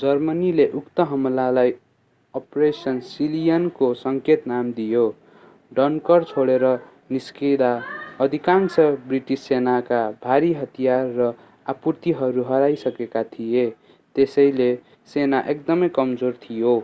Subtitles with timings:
[0.00, 1.70] जर्मनीले उक्त हमलालाई
[2.34, 5.04] operation sea lion को सङ्केत नाम दियो
[5.72, 6.66] डनकर्क छोडेर
[7.16, 7.70] निस्कँदा
[8.20, 11.30] अधिकांश ब्रिटिस सेनाका भारी हतियार र
[11.66, 13.64] आपूर्तिहरू हराइसकेका थिए
[14.16, 14.68] त्यसैले
[15.14, 16.76] सेना एकदमै कमजोर थियो